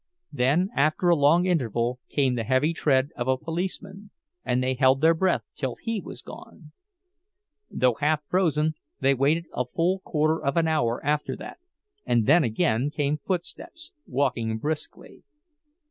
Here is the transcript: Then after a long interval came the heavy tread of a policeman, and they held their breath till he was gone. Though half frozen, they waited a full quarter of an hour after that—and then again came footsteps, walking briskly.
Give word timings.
Then 0.31 0.71
after 0.75 1.09
a 1.09 1.15
long 1.15 1.45
interval 1.45 1.99
came 2.09 2.33
the 2.33 2.43
heavy 2.43 2.73
tread 2.73 3.09
of 3.15 3.27
a 3.27 3.37
policeman, 3.37 4.09
and 4.43 4.63
they 4.63 4.73
held 4.73 4.99
their 4.99 5.13
breath 5.13 5.43
till 5.55 5.75
he 5.75 6.01
was 6.03 6.23
gone. 6.23 6.71
Though 7.69 7.93
half 7.93 8.23
frozen, 8.27 8.73
they 8.99 9.13
waited 9.13 9.45
a 9.53 9.63
full 9.63 9.99
quarter 9.99 10.43
of 10.43 10.57
an 10.57 10.67
hour 10.67 11.05
after 11.05 11.35
that—and 11.35 12.25
then 12.25 12.43
again 12.43 12.89
came 12.89 13.19
footsteps, 13.19 13.91
walking 14.07 14.57
briskly. 14.57 15.21